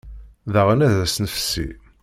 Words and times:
Daɣen 0.53 0.83
ad 0.87 0.95
as-nefsi. 1.05 1.69